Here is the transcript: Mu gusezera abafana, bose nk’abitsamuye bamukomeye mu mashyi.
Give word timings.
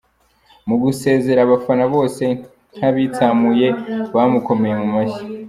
Mu 0.67 0.75
gusezera 0.83 1.39
abafana, 1.43 1.83
bose 1.95 2.23
nk’abitsamuye 2.77 3.67
bamukomeye 4.15 4.73
mu 4.81 4.87
mashyi. 4.95 5.23